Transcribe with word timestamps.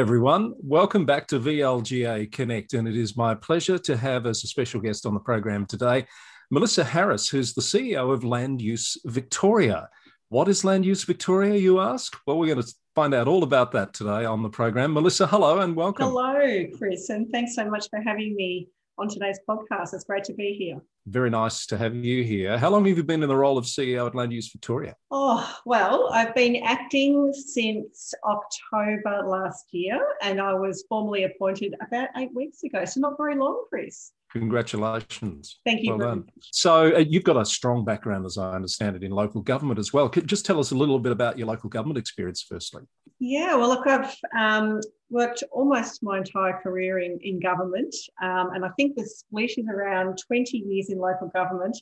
everyone. 0.00 0.54
Welcome 0.62 1.04
back 1.04 1.26
to 1.26 1.38
VLGA 1.38 2.32
Connect. 2.32 2.72
And 2.72 2.88
it 2.88 2.96
is 2.96 3.18
my 3.18 3.34
pleasure 3.34 3.76
to 3.80 3.98
have 3.98 4.24
as 4.24 4.42
a 4.42 4.46
special 4.46 4.80
guest 4.80 5.04
on 5.04 5.12
the 5.12 5.20
program 5.20 5.66
today, 5.66 6.06
Melissa 6.50 6.82
Harris, 6.82 7.28
who's 7.28 7.52
the 7.52 7.60
CEO 7.60 8.10
of 8.10 8.24
Land 8.24 8.62
Use 8.62 8.96
Victoria. 9.04 9.90
What 10.30 10.48
is 10.48 10.64
Land 10.64 10.86
Use 10.86 11.04
Victoria, 11.04 11.54
you 11.54 11.80
ask? 11.80 12.16
Well, 12.26 12.38
we're 12.38 12.54
going 12.54 12.66
to 12.66 12.74
find 12.94 13.12
out 13.12 13.28
all 13.28 13.42
about 13.42 13.72
that 13.72 13.92
today 13.92 14.24
on 14.24 14.42
the 14.42 14.48
program. 14.48 14.94
Melissa, 14.94 15.26
hello 15.26 15.58
and 15.58 15.76
welcome. 15.76 16.06
Hello, 16.06 16.66
Chris, 16.78 17.10
and 17.10 17.28
thanks 17.30 17.54
so 17.54 17.68
much 17.68 17.90
for 17.90 18.00
having 18.00 18.34
me 18.34 18.68
on 19.00 19.08
today's 19.08 19.40
podcast. 19.48 19.94
It's 19.94 20.04
great 20.04 20.24
to 20.24 20.34
be 20.34 20.54
here. 20.54 20.80
Very 21.06 21.30
nice 21.30 21.64
to 21.66 21.78
have 21.78 21.94
you 21.94 22.22
here. 22.22 22.58
How 22.58 22.68
long 22.68 22.84
have 22.84 22.96
you 22.96 23.02
been 23.02 23.22
in 23.22 23.28
the 23.28 23.36
role 23.36 23.56
of 23.56 23.64
CEO 23.64 24.06
at 24.06 24.14
Land 24.14 24.32
Use 24.32 24.52
Victoria? 24.52 24.94
Oh, 25.10 25.56
well, 25.64 26.10
I've 26.12 26.34
been 26.34 26.56
acting 26.62 27.32
since 27.32 28.12
October 28.24 29.26
last 29.26 29.64
year, 29.72 29.98
and 30.22 30.40
I 30.40 30.52
was 30.52 30.84
formally 30.88 31.24
appointed 31.24 31.74
about 31.86 32.10
eight 32.18 32.34
weeks 32.34 32.62
ago. 32.62 32.84
So, 32.84 33.00
not 33.00 33.16
very 33.16 33.36
long, 33.36 33.64
Chris. 33.70 34.12
Congratulations. 34.32 35.58
Thank 35.64 35.82
you. 35.82 35.96
Well 35.96 36.22
so, 36.52 36.94
uh, 36.94 36.98
you've 36.98 37.24
got 37.24 37.36
a 37.36 37.44
strong 37.44 37.84
background, 37.84 38.26
as 38.26 38.38
I 38.38 38.52
understand 38.52 38.94
it, 38.94 39.02
in 39.02 39.10
local 39.10 39.40
government 39.40 39.80
as 39.80 39.92
well. 39.92 40.08
Could 40.08 40.28
just 40.28 40.46
tell 40.46 40.60
us 40.60 40.70
a 40.70 40.76
little 40.76 41.00
bit 41.00 41.10
about 41.10 41.38
your 41.38 41.48
local 41.48 41.68
government 41.70 41.98
experience, 41.98 42.42
firstly. 42.42 42.82
Yeah, 43.20 43.54
well, 43.56 43.68
look, 43.68 43.86
I've 43.86 44.16
um, 44.36 44.80
worked 45.10 45.44
almost 45.52 46.02
my 46.02 46.18
entire 46.18 46.58
career 46.62 47.00
in, 47.00 47.18
in 47.22 47.38
government, 47.38 47.94
um, 48.22 48.52
and 48.54 48.64
I 48.64 48.70
think 48.76 48.96
the 48.96 49.04
split 49.04 49.50
is 49.58 49.66
around 49.68 50.18
20 50.26 50.56
years 50.56 50.88
in 50.88 50.98
local 50.98 51.28
government 51.28 51.76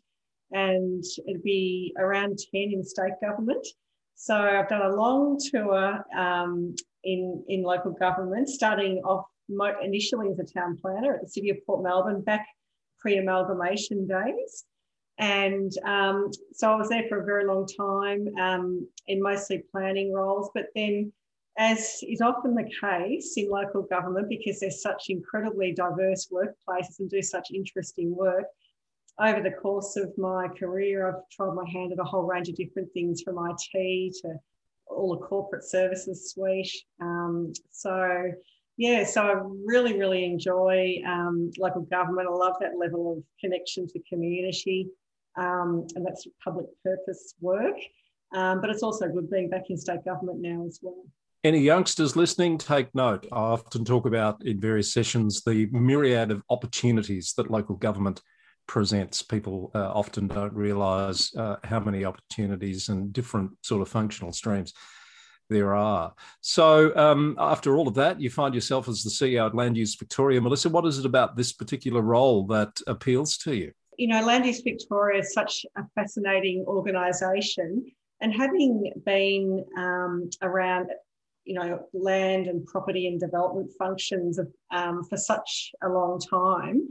and 0.51 1.05
it'd 1.27 1.43
be 1.43 1.95
around 1.99 2.39
10 2.53 2.73
in 2.73 2.83
state 2.83 3.13
government. 3.23 3.65
So, 4.17 4.35
I've 4.35 4.69
done 4.69 4.83
a 4.83 4.97
long 4.97 5.39
tour 5.39 6.05
um, 6.17 6.75
in, 7.05 7.45
in 7.49 7.63
local 7.63 7.93
government, 7.93 8.49
starting 8.49 8.99
off 9.05 9.27
initially 9.83 10.31
as 10.31 10.41
a 10.41 10.45
town 10.45 10.77
planner 10.81 11.15
at 11.15 11.23
the 11.23 11.29
City 11.29 11.51
of 11.51 11.65
Port 11.67 11.85
Melbourne 11.85 12.23
back 12.23 12.47
pre 12.99 13.19
amalgamation 13.19 14.09
days. 14.09 14.65
And 15.19 15.73
um, 15.85 16.31
so 16.53 16.73
I 16.73 16.77
was 16.77 16.89
there 16.89 17.05
for 17.09 17.21
a 17.21 17.25
very 17.25 17.45
long 17.45 17.67
time 17.67 18.29
um, 18.41 18.89
in 19.07 19.23
mostly 19.23 19.63
planning 19.73 20.13
roles. 20.13 20.51
But 20.55 20.67
then, 20.75 21.13
as 21.59 22.01
is 22.09 22.21
often 22.21 22.55
the 22.55 22.71
case 22.81 23.35
in 23.37 23.51
local 23.51 23.83
government, 23.83 24.29
because 24.29 24.61
there's 24.61 24.81
such 24.81 25.07
incredibly 25.09 25.73
diverse 25.73 26.29
workplaces 26.33 27.01
and 27.01 27.11
do 27.11 27.21
such 27.21 27.51
interesting 27.53 28.15
work, 28.15 28.45
over 29.21 29.43
the 29.43 29.51
course 29.51 29.97
of 29.97 30.17
my 30.17 30.47
career, 30.49 31.09
I've 31.09 31.29
tried 31.31 31.55
my 31.55 31.69
hand 31.69 31.93
at 31.93 31.99
a 31.99 32.05
whole 32.05 32.23
range 32.23 32.49
of 32.49 32.55
different 32.55 32.93
things 32.93 33.23
from 33.23 33.37
IT 33.51 34.15
to 34.23 34.35
all 34.87 35.17
the 35.17 35.27
corporate 35.27 35.65
services 35.65 36.31
suite. 36.31 36.71
Um, 37.01 37.53
so, 37.73 38.31
yeah, 38.77 39.05
so 39.05 39.23
I 39.23 39.35
really, 39.65 39.99
really 39.99 40.25
enjoy 40.25 41.03
um, 41.05 41.51
local 41.59 41.83
government. 41.83 42.29
I 42.31 42.33
love 42.33 42.55
that 42.61 42.79
level 42.79 43.19
of 43.19 43.25
connection 43.41 43.89
to 43.89 44.01
community, 44.09 44.89
um, 45.37 45.87
and 45.97 46.07
that's 46.07 46.27
public 46.43 46.67
purpose 46.85 47.35
work. 47.41 47.77
Um, 48.35 48.61
but 48.61 48.71
it's 48.71 48.85
also 48.85 49.09
good 49.09 49.31
being 49.31 49.49
back 49.49 49.65
in 49.69 49.77
state 49.77 50.05
government 50.05 50.39
now 50.41 50.65
as 50.65 50.79
well. 50.81 51.05
Any 51.49 51.61
youngsters 51.61 52.15
listening, 52.15 52.59
take 52.59 52.95
note. 52.95 53.27
I 53.33 53.37
often 53.37 53.83
talk 53.83 54.05
about 54.05 54.45
in 54.45 54.61
various 54.61 54.93
sessions 54.93 55.41
the 55.41 55.65
myriad 55.73 56.31
of 56.31 56.43
opportunities 56.51 57.33
that 57.39 57.51
local 57.51 57.75
government 57.75 58.21
presents. 58.67 59.23
People 59.23 59.71
uh, 59.75 59.91
often 59.91 60.27
don't 60.29 60.53
realise 60.53 61.35
uh, 61.37 61.57
how 61.65 61.81
many 61.81 62.05
opportunities 62.05 62.91
and 62.91 63.15
different 63.15 63.53
sort 63.63 63.81
of 63.81 63.89
functional 63.89 64.31
streams 64.31 64.75
there 65.49 65.75
are. 65.75 66.13
So, 66.43 66.95
um, 66.95 67.35
after 67.39 67.77
all 67.77 67.89
of 67.89 67.95
that, 67.95 68.21
you 68.21 68.29
find 68.29 68.55
yourself 68.55 68.87
as 68.87 69.03
the 69.03 69.09
CEO 69.09 69.47
at 69.47 69.55
Land 69.55 69.79
Use 69.79 69.95
Victoria. 69.95 70.43
Melissa, 70.43 70.69
what 70.69 70.85
is 70.85 70.99
it 70.99 71.07
about 71.07 71.35
this 71.35 71.55
particular 71.55 72.03
role 72.03 72.47
that 72.49 72.79
appeals 72.87 73.39
to 73.39 73.55
you? 73.55 73.73
You 73.97 74.09
know, 74.09 74.23
Land 74.23 74.45
Use 74.45 74.61
Victoria 74.61 75.21
is 75.21 75.33
such 75.33 75.65
a 75.79 75.85
fascinating 75.95 76.67
organisation, 76.69 77.87
and 78.21 78.35
having 78.35 78.93
been 79.07 79.65
um, 79.79 80.29
around, 80.43 80.91
you 81.49 81.55
know, 81.55 81.81
land 81.95 82.47
and 82.47 82.67
property 82.67 83.07
and 83.07 83.19
development 83.19 83.71
functions 83.79 84.39
of, 84.39 84.49
um, 84.71 85.03
for 85.09 85.17
such 85.17 85.73
a 85.83 85.89
long 85.89 86.21
time, 86.21 86.87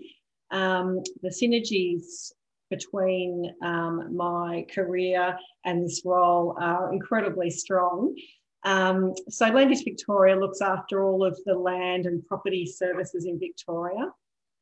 um, 0.51 1.01
the 1.21 1.29
synergies 1.29 2.31
between 2.71 3.53
um, 3.63 4.15
my 4.15 4.65
career 4.73 5.37
and 5.63 5.85
this 5.85 6.01
role 6.03 6.57
are 6.59 6.91
incredibly 6.91 7.51
strong. 7.51 8.15
Um, 8.63 9.13
so 9.29 9.47
Land 9.47 9.69
Use 9.69 9.83
Victoria 9.83 10.35
looks 10.35 10.61
after 10.61 11.03
all 11.05 11.23
of 11.23 11.37
the 11.45 11.53
land 11.53 12.07
and 12.07 12.25
property 12.25 12.65
services 12.65 13.25
in 13.25 13.39
Victoria. 13.39 14.11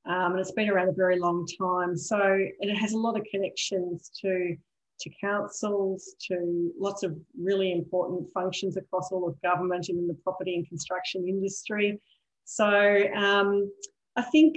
Um, 0.08 0.34
and 0.34 0.40
it's 0.40 0.52
been 0.52 0.70
around 0.70 0.90
a 0.90 0.94
very 1.06 1.18
long 1.18 1.48
time. 1.58 1.98
So 1.98 2.20
it 2.60 2.76
has 2.76 2.92
a 2.92 2.98
lot 2.98 3.18
of 3.18 3.26
connections 3.32 4.12
to, 4.22 4.56
to 5.00 5.10
councils, 5.22 6.16
to 6.28 6.72
lots 6.80 7.04
of 7.04 7.18
really 7.38 7.72
important 7.72 8.28
functions 8.34 8.78
across 8.78 9.12
all 9.12 9.28
of 9.28 9.42
government 9.42 9.88
and 9.90 10.00
in 10.00 10.08
the 10.08 10.14
property 10.24 10.56
and 10.56 10.68
construction 10.68 11.28
industry. 11.28 12.00
So 12.46 13.04
um, 13.16 13.72
I 14.16 14.22
think 14.22 14.56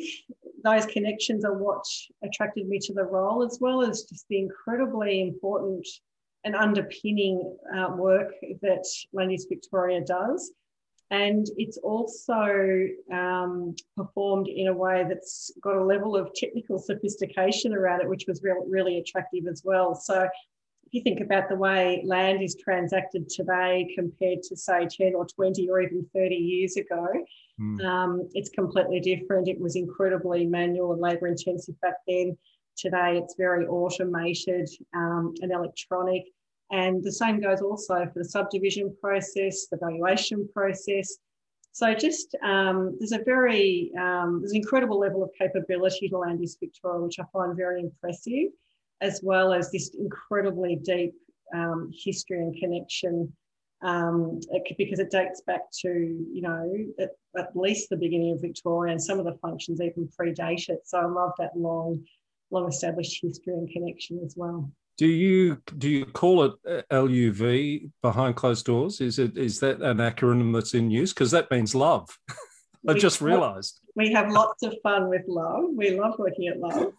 those 0.64 0.86
connections 0.86 1.44
are 1.44 1.56
what 1.56 1.84
attracted 2.22 2.68
me 2.68 2.78
to 2.80 2.94
the 2.94 3.04
role, 3.04 3.44
as 3.44 3.58
well 3.60 3.82
as 3.82 4.04
just 4.04 4.26
the 4.28 4.38
incredibly 4.38 5.22
important 5.22 5.86
and 6.44 6.54
underpinning 6.54 7.56
uh, 7.76 7.88
work 7.96 8.32
that 8.62 8.84
Land 9.12 9.32
Use 9.32 9.46
Victoria 9.48 10.00
does. 10.00 10.52
And 11.10 11.46
it's 11.56 11.78
also 11.78 12.86
um, 13.12 13.74
performed 13.96 14.48
in 14.48 14.68
a 14.68 14.74
way 14.74 15.06
that's 15.08 15.50
got 15.62 15.76
a 15.76 15.82
level 15.82 16.16
of 16.16 16.34
technical 16.34 16.78
sophistication 16.78 17.72
around 17.72 18.02
it, 18.02 18.08
which 18.08 18.26
was 18.28 18.42
re- 18.42 18.62
really 18.68 18.98
attractive 18.98 19.46
as 19.50 19.62
well. 19.64 19.94
So, 19.94 20.28
if 20.88 20.94
you 20.94 21.02
think 21.02 21.20
about 21.20 21.50
the 21.50 21.54
way 21.54 22.02
land 22.06 22.42
is 22.42 22.56
transacted 22.56 23.28
today 23.28 23.92
compared 23.94 24.42
to, 24.44 24.56
say, 24.56 24.88
10 24.90 25.12
or 25.14 25.26
20 25.26 25.68
or 25.68 25.82
even 25.82 26.06
30 26.14 26.34
years 26.34 26.76
ago, 26.76 27.06
mm. 27.60 27.84
um, 27.84 28.26
it's 28.32 28.48
completely 28.48 28.98
different. 28.98 29.48
It 29.48 29.60
was 29.60 29.76
incredibly 29.76 30.46
manual 30.46 30.92
and 30.92 31.00
labour 31.02 31.26
intensive 31.26 31.78
back 31.82 31.96
then. 32.06 32.38
Today, 32.78 33.20
it's 33.22 33.34
very 33.36 33.66
automated 33.66 34.70
um, 34.94 35.34
and 35.42 35.52
electronic. 35.52 36.22
And 36.70 37.02
the 37.02 37.12
same 37.12 37.40
goes 37.40 37.62
also 37.62 38.06
for 38.12 38.18
the 38.18 38.24
subdivision 38.24 38.94
process, 39.00 39.66
the 39.70 39.78
valuation 39.78 40.48
process. 40.52 41.16
So 41.72 41.94
just 41.94 42.34
um, 42.42 42.96
there's 42.98 43.12
a 43.12 43.22
very 43.24 43.92
um, 43.98 44.40
there's 44.40 44.52
an 44.52 44.58
incredible 44.58 44.98
level 44.98 45.22
of 45.22 45.30
capability 45.38 46.08
to 46.08 46.18
Land 46.18 46.40
Use 46.40 46.56
Victoria, 46.58 47.00
which 47.00 47.18
I 47.18 47.24
find 47.32 47.56
very 47.56 47.80
impressive, 47.80 48.48
as 49.00 49.20
well 49.22 49.52
as 49.52 49.70
this 49.70 49.94
incredibly 49.94 50.76
deep 50.76 51.14
um, 51.54 51.90
history 51.94 52.38
and 52.38 52.54
connection. 52.56 53.32
Um, 53.80 54.40
it, 54.50 54.76
because 54.76 54.98
it 54.98 55.12
dates 55.12 55.40
back 55.46 55.70
to 55.82 55.88
you 55.88 56.42
know 56.42 56.68
at, 56.98 57.10
at, 57.38 57.56
least 57.56 57.90
the 57.90 57.96
beginning 57.96 58.32
of 58.32 58.40
Victoria, 58.40 58.90
and 58.90 59.00
some 59.02 59.20
of 59.20 59.24
the 59.24 59.38
functions 59.40 59.80
even 59.80 60.08
predate 60.20 60.68
it. 60.68 60.80
So 60.84 60.98
I 60.98 61.04
love 61.04 61.30
that 61.38 61.56
long, 61.56 62.04
long 62.50 62.68
established 62.68 63.20
history 63.22 63.54
and 63.54 63.70
connection 63.70 64.20
as 64.24 64.34
well. 64.36 64.68
Do 64.98 65.06
you 65.06 65.62
do 65.78 65.88
you 65.88 66.06
call 66.06 66.42
it 66.42 66.52
uh, 66.68 66.82
LUV 66.90 67.88
behind 68.02 68.34
closed 68.34 68.66
doors? 68.66 69.00
Is 69.00 69.20
it 69.20 69.38
is 69.38 69.60
that 69.60 69.80
an 69.80 69.98
acronym 69.98 70.52
that's 70.52 70.74
in 70.74 70.90
use? 70.90 71.14
Because 71.14 71.30
that 71.30 71.50
means 71.52 71.74
love. 71.74 72.08
I 72.88 72.94
just 72.94 73.20
realised. 73.20 73.80
We 73.94 74.12
have 74.12 74.30
lots 74.30 74.62
of 74.64 74.74
fun 74.82 75.08
with 75.08 75.22
love. 75.28 75.64
We 75.76 75.98
love 75.98 76.14
working 76.18 76.48
at 76.48 76.58
love, 76.58 76.92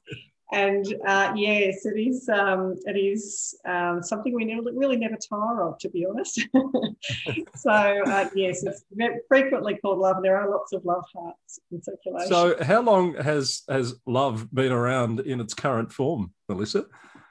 and 0.52 0.86
uh, 1.06 1.34
yes, 1.36 1.86
it 1.86 2.00
is. 2.00 2.30
Um, 2.30 2.76
it 2.86 2.98
is 2.98 3.58
um, 3.66 4.02
something 4.02 4.34
we 4.34 4.46
never, 4.46 4.72
really 4.74 4.98
never 4.98 5.18
tire 5.18 5.64
of, 5.64 5.78
to 5.80 5.90
be 5.90 6.06
honest. 6.06 6.42
so 7.56 7.72
uh, 7.72 8.30
yes, 8.34 8.64
it's 8.64 8.84
frequently 9.28 9.78
called 9.78 10.00
love, 10.00 10.18
and 10.18 10.26
there 10.26 10.38
are 10.38 10.50
lots 10.50 10.72
of 10.72 10.86
love 10.86 11.04
hearts 11.14 11.60
in 11.72 11.82
circulation. 11.82 12.30
So, 12.30 12.64
how 12.64 12.82
long 12.82 13.16
has 13.16 13.64
has 13.68 13.96
love 14.06 14.48
been 14.54 14.72
around 14.72 15.20
in 15.22 15.42
its 15.42 15.54
current 15.54 15.92
form, 15.92 16.32
Melissa? 16.48 16.86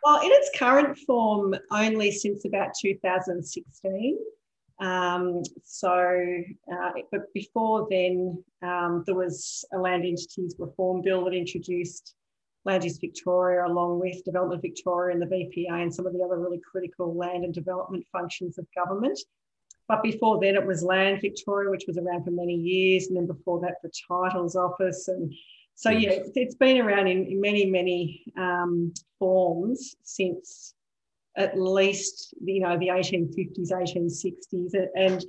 Well, 0.04 0.20
in 0.22 0.30
its 0.32 0.50
current 0.56 0.96
form, 0.98 1.54
only 1.70 2.10
since 2.12 2.44
about 2.44 2.70
2016. 2.80 4.18
Um, 4.80 5.42
so, 5.64 6.42
uh, 6.72 6.90
but 7.10 7.32
before 7.34 7.88
then, 7.90 8.42
um, 8.62 9.02
there 9.06 9.16
was 9.16 9.64
a 9.72 9.78
Land 9.78 10.04
Entities 10.04 10.54
Reform 10.58 11.02
Bill 11.02 11.24
that 11.24 11.34
introduced 11.34 12.14
Land 12.64 12.84
Use 12.84 12.98
Victoria 12.98 13.66
along 13.66 13.98
with 13.98 14.24
Development 14.24 14.62
Victoria 14.62 15.16
and 15.16 15.22
the 15.22 15.26
VPA 15.26 15.82
and 15.82 15.92
some 15.92 16.06
of 16.06 16.12
the 16.12 16.22
other 16.22 16.38
really 16.38 16.60
critical 16.70 17.16
land 17.16 17.44
and 17.44 17.54
development 17.54 18.04
functions 18.12 18.58
of 18.58 18.66
government. 18.74 19.18
But 19.88 20.02
before 20.02 20.38
then, 20.40 20.54
it 20.54 20.66
was 20.66 20.82
Land 20.82 21.22
Victoria, 21.22 21.70
which 21.70 21.84
was 21.88 21.96
around 21.96 22.24
for 22.24 22.30
many 22.30 22.54
years. 22.54 23.06
And 23.06 23.16
then 23.16 23.26
before 23.26 23.58
that, 23.60 23.76
the 23.82 23.90
Titles 24.06 24.54
Office 24.54 25.08
and 25.08 25.32
so 25.78 25.90
yeah, 25.90 26.19
it's 26.34 26.56
been 26.56 26.80
around 26.80 27.06
in, 27.06 27.26
in 27.26 27.40
many, 27.40 27.64
many 27.64 28.25
um, 28.36 28.92
forms 29.20 29.94
since 30.02 30.75
at 31.36 31.56
least 31.56 32.34
you 32.44 32.60
know 32.60 32.76
the 32.76 32.88
1850s, 32.88 33.70
1860s, 33.70 34.75
and 34.96 35.25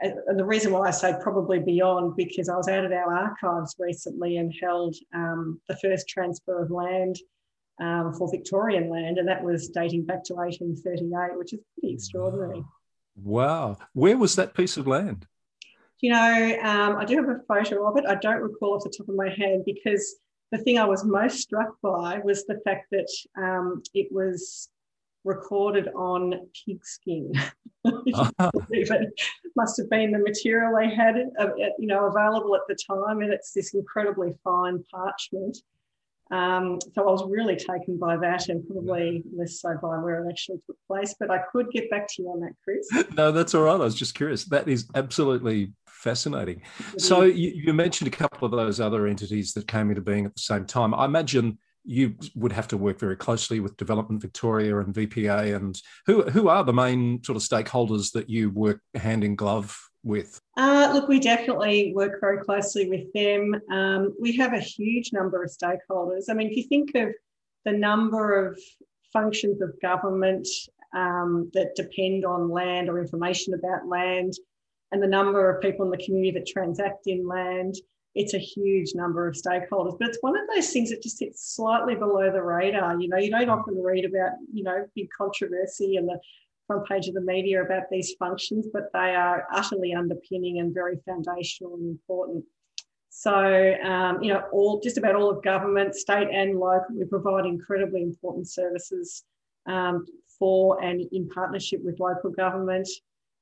and 0.00 0.38
the 0.38 0.44
reason 0.46 0.72
why 0.72 0.88
I 0.88 0.90
say 0.90 1.14
probably 1.20 1.58
beyond, 1.58 2.16
because 2.16 2.48
I 2.48 2.56
was 2.56 2.66
out 2.66 2.86
at 2.86 2.92
our 2.94 3.14
archives 3.14 3.76
recently 3.78 4.38
and 4.38 4.50
held 4.58 4.96
um, 5.14 5.60
the 5.68 5.76
first 5.76 6.08
transfer 6.08 6.62
of 6.62 6.70
land 6.70 7.16
um, 7.78 8.14
for 8.14 8.30
Victorian 8.30 8.88
land, 8.88 9.18
and 9.18 9.28
that 9.28 9.44
was 9.44 9.68
dating 9.68 10.06
back 10.06 10.24
to 10.24 10.34
1838, 10.34 11.38
which 11.38 11.52
is 11.52 11.60
pretty 11.78 11.92
extraordinary. 11.92 12.64
Wow. 13.22 13.76
Where 13.92 14.16
was 14.16 14.34
that 14.36 14.54
piece 14.54 14.78
of 14.78 14.86
land? 14.86 15.26
You 16.00 16.12
know, 16.12 16.58
um, 16.62 16.96
I 16.96 17.04
do 17.04 17.16
have 17.16 17.28
a 17.28 17.40
photo 17.46 17.86
of 17.86 17.96
it. 17.96 18.04
I 18.06 18.14
don't 18.16 18.40
recall 18.40 18.74
off 18.74 18.84
the 18.84 18.90
top 18.96 19.08
of 19.08 19.14
my 19.14 19.28
head 19.28 19.62
because 19.66 20.16
the 20.50 20.58
thing 20.58 20.78
I 20.78 20.84
was 20.84 21.04
most 21.04 21.40
struck 21.40 21.80
by 21.82 22.20
was 22.24 22.46
the 22.46 22.60
fact 22.64 22.86
that 22.90 23.08
um, 23.36 23.82
it 23.94 24.08
was 24.10 24.68
recorded 25.24 25.88
on 25.94 26.34
pigskin. 26.64 27.32
uh-huh. 27.86 28.50
must 29.56 29.78
have 29.78 29.88
been 29.88 30.12
the 30.12 30.18
material 30.18 30.76
they 30.76 30.94
had, 30.94 31.16
uh, 31.38 31.48
you 31.78 31.86
know, 31.86 32.06
available 32.06 32.54
at 32.54 32.60
the 32.68 32.76
time, 32.86 33.20
and 33.20 33.32
it's 33.32 33.52
this 33.52 33.72
incredibly 33.72 34.34
fine 34.44 34.84
parchment. 34.92 35.56
Um, 36.30 36.78
so 36.94 37.02
I 37.08 37.10
was 37.10 37.24
really 37.28 37.56
taken 37.56 37.98
by 37.98 38.16
that 38.18 38.48
and 38.48 38.64
probably 38.66 39.24
less 39.36 39.60
so 39.60 39.76
by 39.82 39.98
where 39.98 40.24
it 40.24 40.30
actually 40.30 40.60
took 40.66 40.76
place. 40.86 41.14
But 41.18 41.30
I 41.30 41.38
could 41.50 41.70
get 41.72 41.90
back 41.90 42.06
to 42.08 42.22
you 42.22 42.28
on 42.28 42.40
that, 42.40 42.52
Chris. 42.62 42.88
no, 43.16 43.32
that's 43.32 43.54
all 43.54 43.62
right. 43.62 43.74
I 43.74 43.76
was 43.76 43.96
just 43.96 44.14
curious. 44.14 44.44
That 44.44 44.68
is 44.68 44.86
absolutely 44.94 45.72
fascinating. 46.00 46.62
So 46.98 47.22
you, 47.22 47.52
you, 47.54 47.72
mentioned 47.72 48.08
a 48.08 48.16
couple 48.16 48.46
of 48.46 48.52
those 48.52 48.80
other 48.80 49.06
entities 49.06 49.52
that 49.54 49.68
came 49.68 49.90
into 49.90 50.00
being 50.00 50.26
at 50.26 50.34
the 50.34 50.40
same 50.40 50.64
time. 50.64 50.94
I 50.94 51.04
imagine 51.04 51.58
you 51.84 52.14
would 52.34 52.52
have 52.52 52.68
to 52.68 52.76
work 52.76 52.98
very 52.98 53.16
closely 53.16 53.60
with 53.60 53.76
Development 53.76 54.20
Victoria 54.20 54.78
and 54.78 54.94
VPA. 54.94 55.54
And 55.56 55.80
who, 56.06 56.22
who 56.22 56.48
are 56.48 56.64
the 56.64 56.72
main 56.72 57.22
sort 57.24 57.36
of 57.36 57.42
stakeholders 57.42 58.12
that 58.12 58.28
you 58.28 58.50
work 58.50 58.80
hand 58.94 59.24
in 59.24 59.34
glove 59.34 59.78
with? 60.02 60.40
Uh, 60.56 60.90
look, 60.92 61.08
we 61.08 61.20
definitely 61.20 61.92
work 61.94 62.20
very 62.20 62.42
closely 62.42 62.88
with 62.88 63.12
them. 63.12 63.60
Um, 63.70 64.14
we 64.20 64.36
have 64.36 64.52
a 64.52 64.60
huge 64.60 65.12
number 65.12 65.42
of 65.42 65.50
stakeholders. 65.50 66.24
I 66.28 66.34
mean, 66.34 66.48
if 66.48 66.56
you 66.56 66.64
think 66.64 66.94
of 66.94 67.10
the 67.64 67.72
number 67.72 68.46
of 68.46 68.58
functions 69.12 69.60
of 69.60 69.80
government 69.80 70.46
um, 70.94 71.50
that 71.54 71.74
depend 71.76 72.24
on 72.24 72.50
land 72.50 72.88
or 72.88 73.00
information 73.00 73.54
about 73.54 73.86
land, 73.86 74.34
and 74.92 75.02
the 75.02 75.06
number 75.06 75.50
of 75.50 75.62
people 75.62 75.84
in 75.84 75.90
the 75.90 76.04
community 76.04 76.32
that 76.32 76.46
transact 76.46 77.06
in 77.06 77.26
land, 77.26 77.76
it's 78.14 78.34
a 78.34 78.38
huge 78.38 78.94
number 78.94 79.28
of 79.28 79.34
stakeholders. 79.34 79.96
But 79.98 80.08
it's 80.08 80.18
one 80.20 80.36
of 80.36 80.44
those 80.52 80.70
things 80.72 80.90
that 80.90 81.02
just 81.02 81.18
sits 81.18 81.54
slightly 81.54 81.94
below 81.94 82.30
the 82.32 82.42
radar. 82.42 83.00
You 83.00 83.08
know, 83.08 83.18
you 83.18 83.30
don't 83.30 83.48
often 83.48 83.80
read 83.80 84.04
about, 84.04 84.32
you 84.52 84.64
know, 84.64 84.84
big 84.96 85.08
controversy 85.16 85.96
and 85.96 86.08
the 86.08 86.18
front 86.66 86.86
page 86.88 87.08
of 87.08 87.14
the 87.14 87.20
media 87.20 87.62
about 87.62 87.84
these 87.90 88.14
functions, 88.18 88.66
but 88.72 88.90
they 88.92 89.14
are 89.14 89.46
utterly 89.52 89.94
underpinning 89.94 90.58
and 90.58 90.74
very 90.74 90.96
foundational 91.06 91.74
and 91.74 91.86
important. 91.86 92.44
So, 93.10 93.74
um, 93.84 94.22
you 94.22 94.32
know, 94.32 94.44
all 94.52 94.80
just 94.80 94.96
about 94.96 95.16
all 95.16 95.30
of 95.30 95.42
government, 95.42 95.94
state 95.94 96.28
and 96.32 96.58
local, 96.58 96.96
we 96.96 97.04
provide 97.04 97.44
incredibly 97.44 98.02
important 98.02 98.48
services 98.48 99.24
um, 99.66 100.06
for 100.38 100.82
and 100.82 101.02
in 101.12 101.28
partnership 101.28 101.80
with 101.82 101.98
local 102.00 102.30
government, 102.30 102.88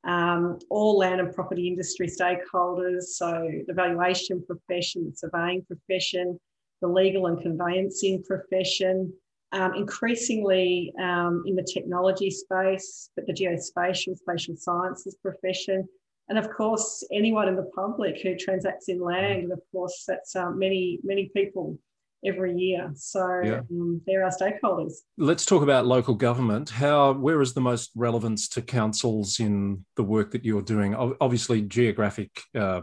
um, 0.05 0.59
all 0.71 0.99
land 0.99 1.21
and 1.21 1.35
property 1.35 1.69
industry 1.69 2.09
stakeholders, 2.09 3.03
so 3.03 3.51
the 3.67 3.75
valuation 3.75 4.43
profession, 4.47 5.11
the 5.11 5.17
surveying 5.17 5.65
profession, 5.65 6.39
the 6.81 6.89
legal 6.89 7.27
and 7.27 7.41
conveyancing 7.41 8.23
profession, 8.23 9.13
um, 9.53 9.75
increasingly 9.75 10.93
um, 11.01 11.43
in 11.47 11.57
the 11.57 11.63
technology 11.63 12.31
space, 12.31 13.11
but 13.17 13.27
the 13.27 13.33
geospatial, 13.33 14.17
spatial 14.17 14.57
sciences 14.57 15.17
profession, 15.23 15.89
and 16.29 16.39
of 16.39 16.51
course 16.51 17.05
anyone 17.13 17.49
in 17.49 17.57
the 17.57 17.71
public 17.75 18.21
who 18.23 18.37
transacts 18.37 18.89
in 18.89 19.01
land, 19.01 19.45
and 19.45 19.53
of 19.53 19.61
course 19.73 20.05
that's 20.07 20.37
um, 20.37 20.59
many 20.59 21.01
many 21.03 21.31
people 21.35 21.79
every 22.25 22.55
year. 22.55 22.91
So 22.95 23.41
yeah. 23.45 23.61
um, 23.71 24.01
they're 24.07 24.25
our 24.25 24.31
stakeholders. 24.31 24.95
Let's 25.17 25.47
talk 25.47 25.63
about 25.63 25.87
local 25.87 26.15
government. 26.15 26.71
How 26.71 27.13
where 27.13 27.41
is 27.41 27.55
the 27.55 27.61
most 27.61 27.91
relevance 27.95 28.49
to 28.51 28.63
councils 28.63 29.41
in 29.41 29.85
the 29.97 30.03
work 30.03 30.31
that 30.33 30.45
you're 30.45 30.63
doing? 30.63 30.95
Obviously, 30.95 31.63
geographic 31.63 32.31
uh, 32.55 32.83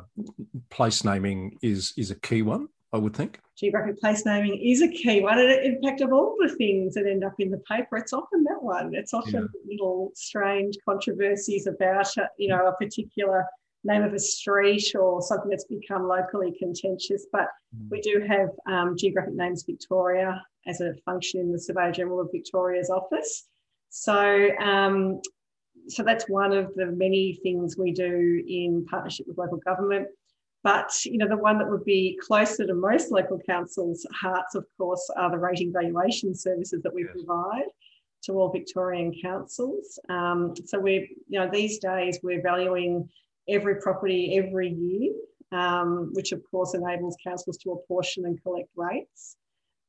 place 0.70 1.04
naming 1.04 1.58
is 1.62 1.94
is 1.98 2.12
a 2.12 2.20
key 2.20 2.42
one. 2.42 2.68
I 2.94 2.98
would 2.98 3.14
think. 3.14 3.40
Geographic 3.58 4.00
place 4.00 4.26
naming 4.26 4.58
is 4.58 4.82
a 4.82 4.88
key 4.88 5.20
one. 5.20 5.38
And 5.38 5.50
in 5.50 5.82
fact, 5.82 6.00
of 6.00 6.14
all 6.14 6.36
the 6.40 6.56
things 6.56 6.94
that 6.94 7.06
end 7.06 7.26
up 7.26 7.34
in 7.40 7.52
the 7.52 7.62
paper, 7.70 7.98
it's 7.98 8.14
often 8.14 8.44
that 8.44 8.64
one. 8.64 8.96
It's 8.96 9.14
often 9.14 9.50
yeah. 9.52 9.70
little 9.70 10.12
strange 10.16 10.78
controversies 10.88 11.68
about, 11.68 12.08
you 12.38 12.48
know, 12.48 12.68
a 12.68 12.74
particular 12.74 13.46
name 13.86 14.04
of 14.04 14.14
a 14.14 14.20
street 14.20 14.94
or 14.96 15.22
something 15.22 15.50
that's 15.50 15.66
become 15.66 16.08
locally 16.08 16.54
contentious. 16.60 17.28
But 17.32 17.48
mm. 17.76 17.90
we 17.90 18.02
do 18.02 18.26
have 18.28 18.50
um, 18.68 18.98
Geographic 18.98 19.36
Names 19.36 19.64
Victoria 19.64 20.42
as 20.68 20.82
a 20.82 20.94
function 21.06 21.40
in 21.40 21.52
the 21.52 21.60
Surveyor 21.60 21.92
General 21.92 22.22
of 22.22 22.30
Victoria's 22.32 22.90
office. 22.90 23.46
So, 23.90 24.50
um, 24.58 25.22
so 25.88 26.04
that's 26.04 26.28
one 26.28 26.52
of 26.52 26.74
the 26.76 26.88
many 26.88 27.40
things 27.44 27.78
we 27.78 27.92
do 27.92 28.44
in 28.48 28.86
partnership 28.90 29.28
with 29.28 29.38
local 29.38 29.58
government. 29.58 30.08
But 30.64 30.92
you 31.06 31.20
know, 31.20 31.28
the 31.28 31.38
one 31.38 31.60
that 31.60 31.70
would 31.70 31.86
be 31.86 32.20
closer 32.26 32.66
to 32.66 32.74
most 32.74 33.12
local 33.12 33.40
councils' 33.48 34.06
hearts, 34.12 34.56
of 34.56 34.66
course, 34.80 35.08
are 35.16 35.30
the 35.30 35.38
rating 35.38 35.72
valuation 35.72 36.34
services 36.34 36.82
that 36.82 36.94
we 36.94 37.04
yes. 37.04 37.12
provide 37.14 37.68
to 38.24 38.34
all 38.34 38.52
Victorian 38.52 39.14
councils. 39.22 40.00
Um, 40.10 40.56
so 40.66 40.80
we're, 40.80 41.08
you 41.28 41.40
know, 41.40 41.48
these 41.52 41.78
days 41.78 42.20
we're 42.24 42.42
valuing 42.42 43.08
every 43.48 43.76
property 43.82 44.38
every 44.38 44.70
year, 44.70 45.14
um, 45.52 46.12
which 46.14 46.32
of 46.32 46.42
course 46.50 46.74
enables 46.74 47.16
councils 47.24 47.58
to 47.58 47.72
apportion 47.72 48.26
and 48.26 48.42
collect 48.44 48.70
rates. 48.76 49.38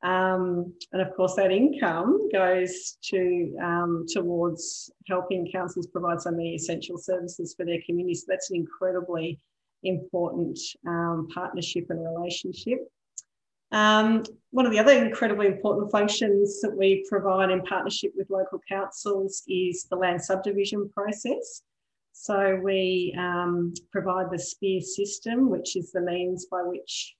Um, 0.02 0.74
and 0.92 1.02
of 1.02 1.14
course, 1.16 1.34
that 1.34 1.50
income 1.50 2.28
goes 2.30 2.98
to 3.10 3.56
um, 3.62 4.04
towards 4.08 4.90
helping 5.08 5.50
councils 5.50 5.86
provide 5.86 6.20
so 6.20 6.30
many 6.30 6.54
essential 6.54 6.98
services 6.98 7.54
for 7.56 7.64
their 7.64 7.80
community. 7.86 8.14
So 8.14 8.26
that's 8.28 8.50
an 8.50 8.56
incredibly 8.56 9.40
important 9.82 10.58
um, 10.86 11.28
partnership 11.32 11.86
and 11.88 12.04
relationship. 12.04 12.78
Um, 13.72 14.22
one 14.50 14.64
of 14.66 14.72
the 14.72 14.78
other 14.78 14.92
incredibly 14.92 15.46
important 15.46 15.90
functions 15.90 16.60
that 16.60 16.76
we 16.76 17.04
provide 17.08 17.50
in 17.50 17.62
partnership 17.62 18.12
with 18.16 18.30
local 18.30 18.60
councils 18.68 19.42
is 19.48 19.86
the 19.90 19.96
land 19.96 20.22
subdivision 20.22 20.88
process. 20.94 21.62
So 22.18 22.58
we 22.64 23.14
um, 23.16 23.74
provide 23.92 24.30
the 24.32 24.38
SPEAR 24.38 24.80
system, 24.80 25.48
which 25.50 25.76
is 25.76 25.92
the 25.92 26.00
means 26.00 26.46
by 26.50 26.62
which 26.62 27.14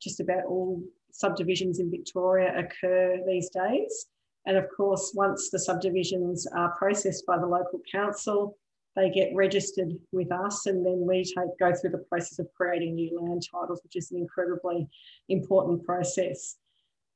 just 0.00 0.20
about 0.20 0.46
all 0.48 0.82
subdivisions 1.12 1.78
in 1.78 1.90
Victoria 1.90 2.52
occur 2.58 3.18
these 3.26 3.50
days. 3.50 4.06
And 4.46 4.56
of 4.56 4.64
course, 4.74 5.12
once 5.14 5.50
the 5.50 5.58
subdivisions 5.58 6.46
are 6.56 6.74
processed 6.76 7.24
by 7.26 7.38
the 7.38 7.46
local 7.46 7.80
council, 7.92 8.56
they 8.96 9.10
get 9.10 9.34
registered 9.34 9.92
with 10.10 10.32
us, 10.32 10.66
and 10.66 10.84
then 10.84 11.06
we 11.06 11.24
take 11.24 11.58
go 11.60 11.72
through 11.74 11.90
the 11.90 12.04
process 12.08 12.38
of 12.38 12.48
creating 12.56 12.94
new 12.94 13.20
land 13.20 13.42
titles, 13.52 13.80
which 13.84 13.96
is 13.96 14.10
an 14.10 14.18
incredibly 14.18 14.88
important 15.28 15.84
process. 15.84 16.56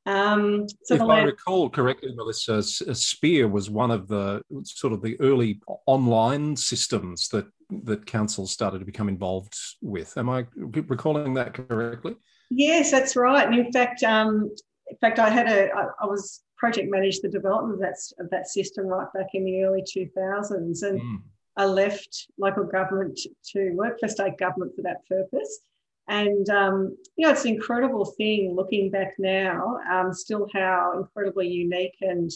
Um, 0.06 0.66
so 0.84 0.94
if 0.94 1.02
I 1.02 1.22
recall 1.22 1.68
correctly, 1.68 2.14
Melissa, 2.14 2.62
Spear 2.62 3.48
was 3.48 3.68
one 3.68 3.90
of 3.90 4.06
the 4.06 4.42
sort 4.64 4.92
of 4.92 5.02
the 5.02 5.20
early 5.20 5.60
online 5.86 6.56
systems 6.56 7.28
that 7.28 7.46
that 7.82 8.06
councils 8.06 8.52
started 8.52 8.78
to 8.78 8.84
become 8.84 9.08
involved 9.08 9.54
with. 9.82 10.16
Am 10.16 10.28
I 10.28 10.46
recalling 10.54 11.34
that 11.34 11.54
correctly? 11.54 12.14
Yes, 12.50 12.92
that's 12.92 13.16
right. 13.16 13.44
And 13.44 13.58
in 13.58 13.72
fact, 13.72 14.04
um, 14.04 14.48
in 14.88 14.96
fact, 14.98 15.18
I 15.18 15.28
had 15.28 15.48
a 15.48 15.72
I, 15.72 15.86
I 16.00 16.06
was 16.06 16.42
project 16.56 16.88
managed 16.88 17.22
the 17.22 17.28
development 17.28 17.74
of 17.74 17.80
that 17.80 18.24
of 18.24 18.30
that 18.30 18.46
system 18.46 18.86
right 18.86 19.12
back 19.12 19.34
in 19.34 19.44
the 19.44 19.64
early 19.64 19.82
two 19.86 20.08
thousands, 20.14 20.82
and. 20.82 21.00
Mm 21.00 21.22
are 21.56 21.66
left 21.66 22.28
local 22.38 22.64
government 22.64 23.18
to 23.52 23.70
work 23.70 23.98
for 23.98 24.08
state 24.08 24.38
government 24.38 24.72
for 24.76 24.82
that 24.82 25.06
purpose. 25.08 25.60
And, 26.08 26.48
um, 26.50 26.96
you 27.16 27.26
know, 27.26 27.32
it's 27.32 27.44
an 27.44 27.54
incredible 27.54 28.04
thing 28.04 28.54
looking 28.54 28.90
back 28.90 29.14
now, 29.18 29.78
um, 29.90 30.12
still 30.12 30.46
how 30.54 30.94
incredibly 30.96 31.48
unique 31.48 31.96
and 32.00 32.30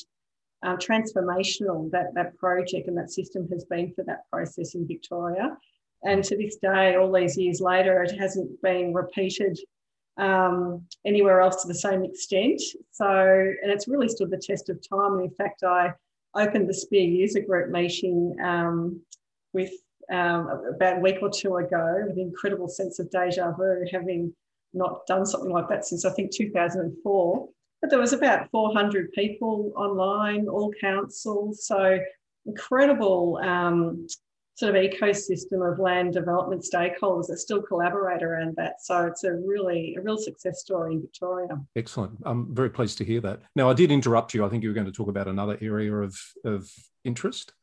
uh, 0.63 0.77
transformational 0.77 1.91
that, 1.93 2.13
that 2.15 2.37
project 2.37 2.89
and 2.89 2.99
that 2.99 3.13
system 3.13 3.49
has 3.53 3.65
been 3.65 3.93
for 3.95 4.05
that 4.05 4.29
process 4.31 4.75
in 4.75 4.87
Victoria. 4.87 5.57
And 6.03 6.25
to 6.25 6.37
this 6.37 6.57
day, 6.57 6.97
all 6.97 7.13
these 7.13 7.37
years 7.37 7.61
later, 7.61 8.03
it 8.03 8.19
hasn't 8.19 8.61
been 8.63 8.93
repeated 8.93 9.59
um, 10.17 10.85
anywhere 11.05 11.41
else 11.41 11.63
to 11.63 11.69
the 11.69 11.75
same 11.75 12.05
extent. 12.05 12.61
So, 12.91 13.07
and 13.07 13.71
it's 13.71 13.89
really 13.89 14.09
stood 14.09 14.31
the 14.31 14.43
test 14.45 14.69
of 14.69 14.81
time. 14.89 15.15
And 15.15 15.25
in 15.25 15.35
fact, 15.37 15.63
I 15.63 15.93
opened 16.35 16.69
the 16.69 16.75
Spear 16.75 17.05
user 17.05 17.41
group 17.41 17.71
meeting 17.71 18.37
um, 18.43 19.01
with 19.53 19.73
um, 20.11 20.49
about 20.75 20.99
a 20.99 21.01
week 21.01 21.19
or 21.23 21.31
two 21.31 21.57
ago 21.57 22.05
with 22.07 22.17
an 22.17 22.21
incredible 22.21 22.69
sense 22.69 22.99
of 22.99 23.11
deja 23.11 23.53
vu, 23.53 23.87
having 23.93 24.35
not 24.73 25.07
done 25.07 25.27
something 25.27 25.51
like 25.51 25.69
that 25.69 25.85
since 25.85 26.05
I 26.05 26.11
think 26.11 26.33
2004. 26.33 27.49
But 27.81 27.91
there 27.91 27.99
was 27.99 28.13
about 28.13 28.51
400 28.51 29.13
people 29.13 29.73
online, 29.77 30.49
all 30.49 30.73
councils. 30.81 31.67
So 31.67 31.99
incredible 32.47 33.41
um, 33.43 34.07
sort 34.61 34.77
of 34.77 34.83
ecosystem 34.83 35.71
of 35.71 35.79
land 35.79 36.13
development 36.13 36.63
stakeholders 36.63 37.27
that 37.29 37.39
still 37.39 37.63
collaborate 37.63 38.23
around 38.23 38.55
that. 38.57 38.75
So 38.83 39.07
it's 39.07 39.25
a 39.25 39.33
really 39.33 39.97
a 39.99 40.03
real 40.03 40.19
success 40.19 40.61
story 40.61 40.95
in 40.95 41.01
Victoria. 41.01 41.49
Excellent. 41.75 42.19
I'm 42.25 42.55
very 42.55 42.69
pleased 42.69 42.99
to 42.99 43.05
hear 43.05 43.23
that. 43.23 43.41
Now 43.57 43.71
I 43.71 43.73
did 43.73 43.91
interrupt 43.91 44.35
you. 44.35 44.45
I 44.45 44.51
think 44.51 44.63
you 44.63 44.69
were 44.69 44.75
going 44.75 44.87
to 44.87 44.93
talk 44.93 45.09
about 45.09 45.29
another 45.29 45.57
area 45.63 45.95
of, 45.95 46.15
of 46.45 46.71
interest. 47.05 47.55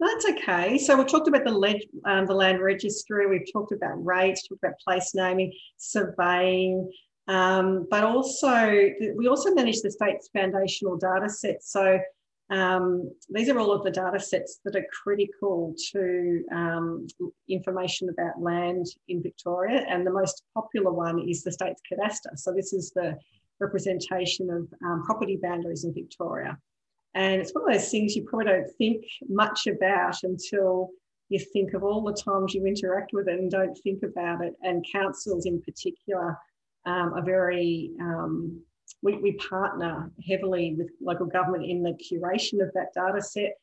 That's 0.00 0.26
okay. 0.30 0.78
So 0.78 0.96
we've 0.96 1.08
talked 1.08 1.26
about 1.26 1.44
the, 1.44 1.50
leg, 1.50 1.82
um, 2.04 2.26
the 2.26 2.34
land 2.34 2.60
registry. 2.60 3.26
We've 3.26 3.52
talked 3.52 3.72
about 3.72 4.04
rates, 4.04 4.46
talked 4.46 4.62
about 4.62 4.78
place 4.78 5.12
naming, 5.14 5.52
surveying, 5.76 6.90
um, 7.26 7.86
but 7.90 8.04
also 8.04 8.90
we 9.16 9.26
also 9.26 9.52
manage 9.54 9.80
the 9.82 9.90
state's 9.90 10.28
foundational 10.32 10.96
data 10.96 11.28
sets. 11.28 11.72
So 11.72 11.98
um, 12.50 13.10
these 13.28 13.48
are 13.48 13.58
all 13.58 13.72
of 13.72 13.82
the 13.82 13.90
data 13.90 14.20
sets 14.20 14.60
that 14.64 14.76
are 14.76 14.86
critical 15.02 15.74
to 15.92 16.44
um, 16.52 17.06
information 17.48 18.08
about 18.08 18.40
land 18.40 18.86
in 19.08 19.22
Victoria. 19.22 19.84
And 19.88 20.06
the 20.06 20.12
most 20.12 20.44
popular 20.54 20.92
one 20.92 21.18
is 21.28 21.42
the 21.42 21.52
state's 21.52 21.82
cadastre. 21.90 22.36
So 22.36 22.52
this 22.52 22.72
is 22.72 22.92
the 22.94 23.18
representation 23.60 24.48
of 24.48 24.68
um, 24.86 25.02
property 25.04 25.38
boundaries 25.42 25.84
in 25.84 25.92
Victoria. 25.92 26.56
And 27.18 27.40
it's 27.40 27.50
one 27.52 27.68
of 27.68 27.76
those 27.76 27.90
things 27.90 28.14
you 28.14 28.22
probably 28.22 28.46
don't 28.46 28.70
think 28.78 29.04
much 29.28 29.66
about 29.66 30.14
until 30.22 30.90
you 31.28 31.40
think 31.52 31.74
of 31.74 31.82
all 31.82 32.00
the 32.00 32.12
times 32.12 32.54
you 32.54 32.64
interact 32.64 33.12
with 33.12 33.26
it 33.26 33.40
and 33.40 33.50
don't 33.50 33.74
think 33.82 34.04
about 34.04 34.44
it. 34.44 34.54
And 34.62 34.86
councils 34.92 35.44
in 35.44 35.60
particular 35.60 36.38
um, 36.86 37.14
are 37.14 37.24
very 37.24 37.90
um, 38.00 38.62
we, 39.02 39.16
we 39.16 39.32
partner 39.32 40.12
heavily 40.28 40.76
with 40.78 40.90
local 41.02 41.26
government 41.26 41.64
in 41.64 41.82
the 41.82 41.92
curation 41.92 42.62
of 42.62 42.72
that 42.74 42.94
data 42.94 43.20
set 43.20 43.54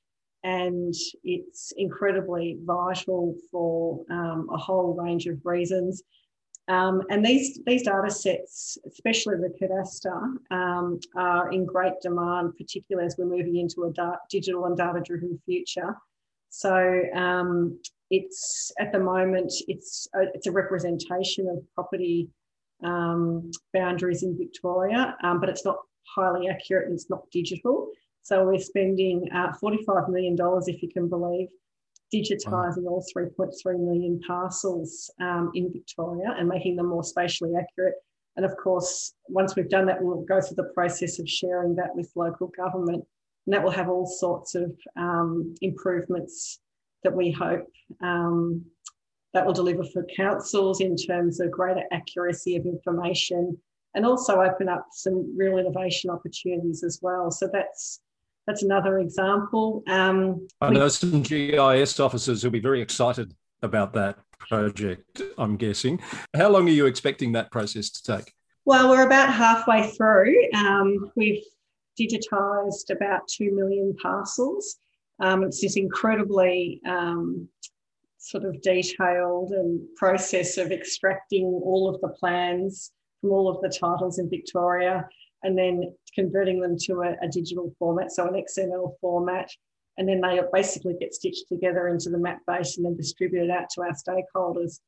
and 0.43 0.93
it's 1.23 1.71
incredibly 1.77 2.57
vital 2.65 3.35
for 3.49 4.01
um, 4.11 4.49
a 4.53 4.57
whole 4.57 4.93
range 4.93 5.27
of 5.27 5.39
reasons. 5.45 6.03
Um, 6.67 7.03
and 7.09 7.23
these, 7.23 7.59
these 7.65 7.83
data 7.83 8.09
sets, 8.09 8.77
especially 8.87 9.35
the 9.35 9.53
cadastre, 9.59 10.37
um, 10.49 10.99
are 11.15 11.51
in 11.51 11.65
great 11.65 11.93
demand, 12.01 12.53
particularly 12.57 13.05
as 13.05 13.15
we're 13.17 13.25
moving 13.25 13.57
into 13.57 13.83
a 13.83 13.93
da- 13.93 14.17
digital 14.29 14.65
and 14.65 14.75
data-driven 14.75 15.39
future. 15.45 15.95
So 16.49 17.03
um, 17.13 17.79
it's 18.09 18.71
at 18.79 18.91
the 18.91 18.99
moment 18.99 19.53
it's 19.67 20.07
a, 20.15 20.23
it's 20.33 20.47
a 20.47 20.51
representation 20.51 21.47
of 21.49 21.63
property 21.75 22.29
um, 22.83 23.51
boundaries 23.73 24.23
in 24.23 24.37
Victoria, 24.37 25.15
um, 25.23 25.39
but 25.39 25.49
it's 25.49 25.65
not 25.65 25.77
highly 26.15 26.47
accurate 26.47 26.87
and 26.87 26.95
it's 26.95 27.09
not 27.09 27.29
digital. 27.31 27.89
So 28.23 28.43
we're 28.45 28.59
spending 28.59 29.29
uh, 29.33 29.51
$45 29.61 30.09
million, 30.09 30.35
if 30.65 30.81
you 30.81 30.89
can 30.89 31.07
believe, 31.09 31.49
digitising 32.13 32.85
all 32.85 33.03
3.3 33.15 33.51
million 33.79 34.19
parcels 34.25 35.09
um, 35.21 35.51
in 35.55 35.71
Victoria 35.71 36.35
and 36.37 36.47
making 36.47 36.75
them 36.75 36.87
more 36.87 37.03
spatially 37.03 37.53
accurate. 37.59 37.95
And 38.37 38.45
of 38.45 38.55
course, 38.57 39.13
once 39.27 39.55
we've 39.55 39.69
done 39.69 39.85
that, 39.87 40.01
we'll 40.01 40.23
go 40.23 40.41
through 40.41 40.57
the 40.57 40.71
process 40.73 41.19
of 41.19 41.29
sharing 41.29 41.75
that 41.75 41.95
with 41.95 42.11
local 42.15 42.51
government. 42.55 43.03
And 43.45 43.53
that 43.53 43.63
will 43.63 43.71
have 43.71 43.89
all 43.89 44.05
sorts 44.05 44.55
of 44.55 44.71
um, 44.97 45.55
improvements 45.61 46.59
that 47.03 47.15
we 47.15 47.31
hope 47.31 47.67
um, 48.01 48.65
that 49.33 49.45
will 49.45 49.53
deliver 49.53 49.83
for 49.83 50.05
councils 50.15 50.81
in 50.81 50.95
terms 50.95 51.39
of 51.39 51.51
greater 51.51 51.83
accuracy 51.91 52.55
of 52.55 52.65
information 52.65 53.57
and 53.93 54.05
also 54.05 54.41
open 54.41 54.67
up 54.67 54.87
some 54.91 55.35
real 55.37 55.57
innovation 55.57 56.09
opportunities 56.09 56.83
as 56.83 56.99
well. 57.01 57.31
So 57.31 57.49
that's 57.51 58.01
that's 58.47 58.63
another 58.63 58.99
example. 58.99 59.83
Um, 59.87 60.47
I 60.61 60.69
know 60.69 60.87
some 60.87 61.21
GIS 61.21 61.99
officers 61.99 62.41
who'll 62.41 62.51
be 62.51 62.59
very 62.59 62.81
excited 62.81 63.33
about 63.61 63.93
that 63.93 64.17
project, 64.37 65.21
I'm 65.37 65.57
guessing. 65.57 65.99
How 66.35 66.49
long 66.49 66.67
are 66.67 66.71
you 66.71 66.85
expecting 66.85 67.31
that 67.31 67.51
process 67.51 67.89
to 67.89 68.17
take? 68.17 68.33
Well, 68.65 68.89
we're 68.89 69.05
about 69.05 69.33
halfway 69.33 69.89
through. 69.91 70.35
Um, 70.53 71.11
we've 71.15 71.43
digitised 71.99 72.89
about 72.91 73.27
2 73.27 73.55
million 73.55 73.95
parcels. 74.01 74.77
Um, 75.19 75.43
it's 75.43 75.61
this 75.61 75.77
incredibly 75.77 76.81
um, 76.87 77.47
sort 78.17 78.43
of 78.43 78.61
detailed 78.61 79.51
and 79.51 79.81
process 79.95 80.57
of 80.57 80.71
extracting 80.71 81.45
all 81.45 81.89
of 81.93 82.01
the 82.01 82.09
plans 82.19 82.91
from 83.21 83.31
all 83.31 83.49
of 83.49 83.61
the 83.61 83.69
titles 83.69 84.19
in 84.19 84.29
Victoria 84.29 85.07
and 85.45 85.57
then 85.57 85.93
converting 86.15 86.59
them 86.59 86.75
to 86.77 87.01
a, 87.01 87.15
a 87.21 87.29
digital 87.29 87.73
format, 87.77 88.11
so 88.11 88.27
an 88.27 88.33
XML 88.33 88.93
format. 88.99 89.49
And 89.97 90.09
then 90.09 90.19
they 90.19 90.41
basically 90.51 90.95
get 90.99 91.13
stitched 91.13 91.47
together 91.47 91.87
into 91.87 92.09
the 92.09 92.17
map 92.17 92.39
base 92.47 92.75
and 92.75 92.85
then 92.85 92.97
distributed 92.97 93.49
out 93.49 93.69
to 93.75 93.81
our 93.81 93.93
stakeholders. 93.93 94.79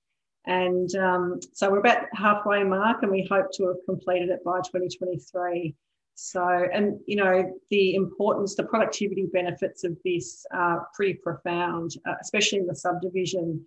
And 0.46 0.94
um, 0.96 1.40
so 1.54 1.70
we're 1.70 1.80
about 1.80 2.06
halfway 2.14 2.64
mark, 2.64 3.04
and 3.04 3.12
we 3.12 3.28
hope 3.30 3.48
to 3.54 3.68
have 3.68 3.78
completed 3.86 4.30
it 4.30 4.44
by 4.44 4.58
2023. 4.58 5.76
So, 6.16 6.42
and 6.74 7.00
you 7.06 7.18
know, 7.18 7.54
the 7.70 7.96
importance, 7.96 8.56
the 8.56 8.64
productivity 8.64 9.28
benefits 9.32 9.84
of 9.84 9.96
this 10.04 10.46
are 10.52 10.88
pretty 10.96 11.14
profound, 11.16 11.92
uh, 12.08 12.16
especially 12.22 12.60
in 12.60 12.66
the 12.66 12.76
subdivision 12.76 13.64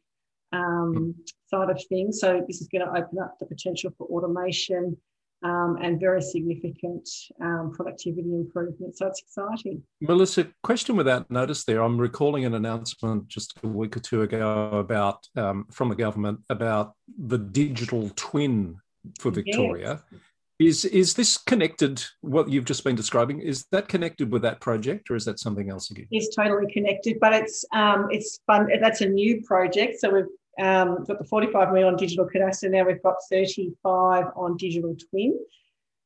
um, 0.53 1.15
side 1.47 1.71
of 1.71 1.81
things. 1.89 2.19
So, 2.19 2.43
this 2.47 2.61
is 2.61 2.69
going 2.69 2.85
to 2.85 2.91
open 2.91 3.19
up 3.19 3.37
the 3.39 3.47
potential 3.47 3.93
for 3.97 4.07
automation 4.09 4.97
um, 5.43 5.79
and 5.83 5.99
very 6.01 6.23
significant 6.23 7.09
um, 7.41 7.73
productivity 7.75 8.35
improvement. 8.35 8.97
So, 8.97 9.07
it's 9.07 9.21
exciting. 9.21 9.83
Melissa, 10.01 10.49
question 10.63 10.97
without 10.97 11.31
notice 11.31 11.65
there. 11.65 11.83
I'm 11.83 11.99
recalling 11.99 12.45
an 12.45 12.55
announcement 12.55 13.29
just 13.29 13.59
a 13.63 13.69
week 13.69 13.97
or 13.97 14.01
two 14.01 14.23
ago 14.23 14.71
about 14.73 15.27
um, 15.37 15.67
from 15.71 15.89
the 15.89 15.97
government 15.97 16.41
about 16.49 16.95
the 17.19 17.39
digital 17.39 18.11
twin 18.17 18.77
for 19.19 19.31
Victoria. 19.31 20.03
Yes 20.11 20.21
is 20.61 20.85
is 20.85 21.15
this 21.15 21.39
connected? 21.39 22.05
What 22.21 22.51
you've 22.51 22.67
just 22.67 22.85
been 22.85 22.95
describing 22.95 23.41
is 23.41 23.65
that 23.73 23.89
connected 23.89 24.31
with 24.31 24.43
that 24.43 24.61
project, 24.61 25.11
or 25.11 25.17
is 25.17 25.25
that 25.25 25.41
something 25.41 25.71
else 25.71 25.91
again? 25.91 26.07
It's 26.11 26.37
totally 26.37 26.71
connected, 26.71 27.19
but 27.19 27.33
it's 27.33 27.65
um, 27.73 28.09
it's 28.11 28.41
fun. 28.47 28.69
That's 28.81 29.01
a 29.01 29.09
new 29.09 29.43
project. 29.43 30.01
So 30.01 30.11
we've 30.11 30.27
um, 30.59 31.05
got 31.05 31.19
the 31.19 31.25
45 31.25 31.73
million 31.73 31.89
on 31.89 31.97
digital 31.97 32.27
cadastre. 32.27 32.71
Now 32.71 32.85
we've 32.85 33.03
got 33.03 33.17
35 33.31 34.27
on 34.37 34.57
digital 34.57 34.97
twin, 35.11 35.39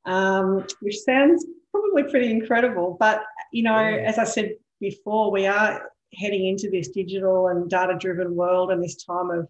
um, 0.05 0.67
which 0.81 0.99
sounds 1.01 1.47
probably 1.71 2.05
pretty 2.05 2.31
incredible. 2.31 2.97
But 2.99 3.23
you 3.53 3.63
know, 3.63 3.79
yeah. 3.79 4.03
as 4.07 4.19
I 4.19 4.25
said 4.25 4.53
before, 4.81 5.31
we 5.31 5.47
are 5.47 5.91
heading 6.15 6.47
into 6.47 6.71
this 6.71 6.89
digital 6.89 7.49
and 7.49 7.69
data 7.69 7.97
driven 7.99 8.35
world 8.37 8.71
and 8.71 8.83
this 8.83 9.03
time 9.05 9.31
of 9.31 9.49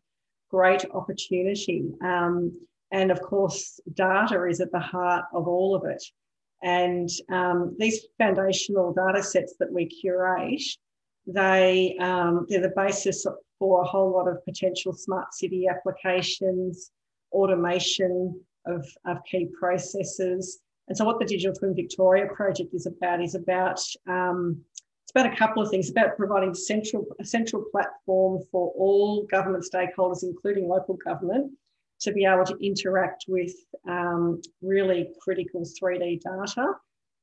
great 0.50 0.84
opportunity. 0.92 1.84
Um, 2.02 2.52
and 2.92 3.10
of 3.10 3.20
course, 3.20 3.80
data 3.94 4.44
is 4.44 4.60
at 4.60 4.70
the 4.70 4.78
heart 4.78 5.24
of 5.34 5.48
all 5.48 5.74
of 5.74 5.84
it. 5.84 6.02
And 6.62 7.08
um, 7.30 7.76
these 7.78 8.06
foundational 8.18 8.94
data 8.94 9.22
sets 9.22 9.54
that 9.58 9.72
we 9.72 9.86
curate, 9.86 10.62
they, 11.26 11.96
um, 12.00 12.46
they're 12.48 12.60
the 12.60 12.72
basis 12.76 13.26
for 13.58 13.82
a 13.82 13.86
whole 13.86 14.12
lot 14.12 14.28
of 14.28 14.44
potential 14.44 14.92
smart 14.92 15.32
city 15.34 15.66
applications, 15.68 16.90
automation 17.32 18.38
of, 18.66 18.86
of 19.06 19.18
key 19.24 19.48
processes. 19.58 20.60
And 20.88 20.96
so, 20.96 21.04
what 21.04 21.18
the 21.18 21.24
Digital 21.24 21.54
Twin 21.54 21.74
Victoria 21.74 22.26
project 22.34 22.74
is 22.74 22.86
about 22.86 23.22
is 23.22 23.34
about 23.34 23.80
um, 24.06 24.60
it's 25.02 25.12
about 25.14 25.32
a 25.32 25.36
couple 25.36 25.62
of 25.62 25.70
things. 25.70 25.90
about 25.90 26.16
providing 26.16 26.54
central 26.54 27.06
a 27.20 27.24
central 27.24 27.64
platform 27.70 28.42
for 28.50 28.72
all 28.76 29.26
government 29.30 29.64
stakeholders, 29.64 30.22
including 30.22 30.68
local 30.68 30.96
government, 30.96 31.52
to 32.00 32.12
be 32.12 32.26
able 32.26 32.44
to 32.44 32.56
interact 32.60 33.24
with 33.28 33.52
um, 33.88 34.40
really 34.60 35.08
critical 35.22 35.62
3D 35.62 36.20
data 36.20 36.74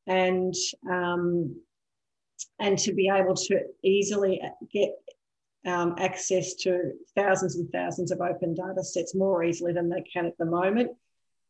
and, 0.08 0.56
um, 0.90 1.56
and 2.60 2.78
to 2.80 2.94
be 2.94 3.10
able 3.10 3.36
to 3.36 3.60
easily 3.84 4.42
get 4.72 4.92
um, 5.66 5.96
access 5.98 6.56
to 6.56 6.92
thousands 7.16 7.56
and 7.56 7.70
thousands 7.72 8.12
of 8.12 8.22
open 8.22 8.56
data 8.56 8.84
sets 8.84 9.14
more 9.16 9.44
easily 9.44 9.74
than 9.74 9.90
they 9.90 10.02
can 10.02 10.26
at 10.26 10.38
the 10.38 10.46
moment. 10.46 10.92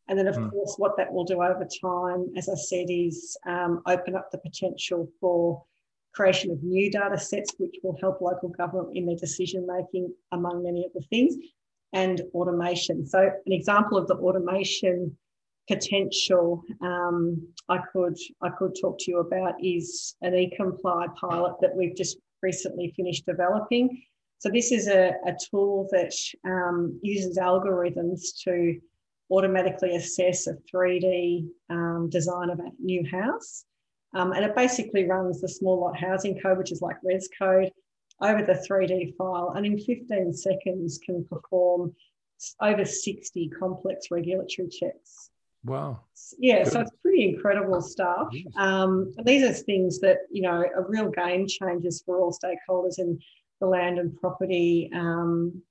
And 0.07 0.19
then, 0.19 0.27
of 0.27 0.36
mm. 0.36 0.51
course, 0.51 0.75
what 0.77 0.98
that 0.98 1.13
will 1.13 1.24
do 1.24 1.41
over 1.41 1.65
time, 1.81 2.33
as 2.36 2.50
I 2.50 2.55
said, 2.55 2.88
is 2.89 3.38
um, 3.45 3.81
open 3.88 4.15
up 4.15 4.29
the 4.31 4.39
potential 4.39 5.07
for 5.21 5.63
creation 6.13 6.51
of 6.51 6.62
new 6.63 6.91
data 6.91 7.17
sets, 7.17 7.53
which 7.57 7.75
will 7.83 7.98
help 8.01 8.19
local 8.19 8.50
government 8.50 8.98
in 8.98 9.05
their 9.05 9.15
decision 9.15 9.65
making, 9.65 10.13
among 10.31 10.63
many 10.63 10.86
other 10.89 11.05
things 11.10 11.36
and 11.93 12.21
automation. 12.33 13.05
So, 13.05 13.19
an 13.19 13.53
example 13.53 13.98
of 13.98 14.07
the 14.07 14.15
automation 14.15 15.15
potential 15.68 16.63
um, 16.82 17.48
I 17.70 17.80
could 17.91 18.18
I 18.41 18.50
could 18.50 18.75
talk 18.80 18.98
to 19.00 19.12
you 19.12 19.20
about 19.20 19.56
is 19.63 20.15
an 20.22 20.34
eComply 20.34 21.15
pilot 21.15 21.56
that 21.62 21.75
we've 21.75 21.96
just 21.96 22.18
recently 22.41 22.94
finished 22.96 23.25
developing. 23.25 24.01
So 24.39 24.50
this 24.50 24.72
is 24.72 24.88
a, 24.88 25.13
a 25.25 25.36
tool 25.50 25.88
that 25.91 26.13
um, 26.46 27.00
uses 27.03 27.38
algorithms 27.38 28.22
to 28.44 28.80
automatically 29.30 29.96
assess 29.96 30.48
a 30.48 30.56
3D 30.74 31.48
um, 31.70 32.10
design 32.10 32.50
of 32.50 32.60
a 32.60 32.72
new 32.80 33.08
house. 33.10 33.65
Um, 34.13 34.34
and 34.34 34.44
it 34.44 34.56
basically 34.56 35.06
runs 35.06 35.39
the 35.39 35.48
small 35.48 35.80
lot 35.80 35.98
housing 35.98 36.39
code, 36.41 36.58
which 36.58 36.72
is 36.72 36.82
like 36.82 36.98
res 37.03 37.30
code, 37.39 37.72
over 38.22 38.44
the 38.44 38.63
3D 38.70 39.15
file 39.15 39.53
and 39.56 39.65
in 39.65 39.77
15 39.80 40.34
seconds 40.34 41.00
can 41.03 41.25
perform 41.25 41.94
over 42.62 42.86
60 42.86 43.50
complex 43.50 44.08
regulatory 44.12 44.70
checks. 44.70 45.30
Wow. 45.63 46.01
Yeah, 46.39 46.63
Good. 46.63 46.74
so 46.74 46.80
it's 46.82 46.91
pretty 47.01 47.30
incredible 47.30 47.82
stuff. 47.82 48.30
Um, 48.58 49.13
these 49.25 49.44
are 49.44 49.53
things 49.53 50.00
that, 50.00 50.20
you 50.32 50.41
know, 50.41 50.50
are 50.50 50.86
real 50.88 51.10
game 51.10 51.48
changers 51.48 52.01
for 52.06 52.20
all 52.20 52.34
stakeholders 52.34 53.00
in 53.00 53.20
the 53.60 53.68
land 53.68 54.00
and 54.00 54.15
property 54.18 54.89
um, 54.94 55.62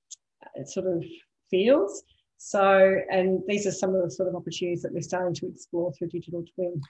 sort 0.64 0.86
of 0.86 1.04
fields. 1.50 2.04
So, 2.38 2.96
and 3.10 3.40
these 3.46 3.66
are 3.66 3.72
some 3.72 3.94
of 3.94 4.02
the 4.02 4.10
sort 4.10 4.28
of 4.28 4.34
opportunities 4.34 4.82
that 4.82 4.92
we're 4.92 5.02
starting 5.02 5.34
to 5.34 5.48
explore 5.48 5.92
through 5.92 6.08
Digital 6.08 6.44
Twin 6.54 6.80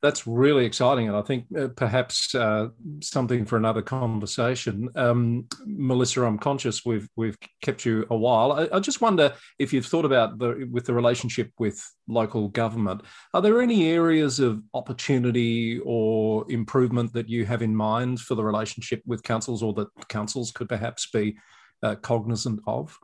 that's 0.00 0.26
really 0.26 0.64
exciting, 0.64 1.08
and 1.08 1.16
I 1.16 1.22
think 1.22 1.46
uh, 1.58 1.68
perhaps 1.68 2.32
uh, 2.34 2.68
something 3.00 3.44
for 3.44 3.56
another 3.56 3.82
conversation. 3.82 4.88
Um, 4.94 5.46
Melissa, 5.66 6.24
I'm 6.24 6.38
conscious 6.38 6.84
we've 6.84 7.08
we've 7.16 7.36
kept 7.62 7.84
you 7.84 8.06
a 8.10 8.16
while. 8.16 8.52
I, 8.52 8.68
I, 8.76 8.78
just 8.78 9.00
wonder 9.00 9.34
if 9.58 9.72
you've 9.72 9.86
thought 9.86 10.04
about 10.04 10.38
the 10.38 10.68
with 10.70 10.86
the 10.86 10.94
relationship 10.94 11.50
with 11.58 11.84
local 12.06 12.48
government. 12.48 13.02
Are 13.34 13.42
there 13.42 13.60
any 13.60 13.88
areas 13.88 14.38
of 14.38 14.62
opportunity 14.72 15.80
or 15.84 16.50
improvement 16.50 17.12
that 17.14 17.28
you 17.28 17.44
have 17.46 17.62
in 17.62 17.74
mind 17.74 18.20
for 18.20 18.36
the 18.36 18.44
relationship 18.44 19.02
with 19.04 19.24
councils, 19.24 19.64
or 19.64 19.72
that 19.74 19.88
councils 20.08 20.52
could 20.52 20.68
perhaps 20.68 21.10
be 21.10 21.36
uh, 21.82 21.96
cognizant 21.96 22.60
of? 22.68 22.96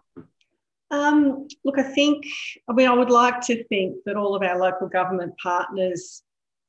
Um, 0.92 1.48
look, 1.64 1.76
I 1.76 1.82
think, 1.82 2.24
I 2.68 2.72
mean, 2.72 2.86
I 2.86 2.94
would 2.94 3.10
like 3.10 3.40
to 3.46 3.64
think 3.64 3.96
that 4.06 4.16
all 4.16 4.36
of 4.36 4.42
our 4.42 4.56
local 4.56 4.88
government 4.88 5.34
partners 5.42 6.22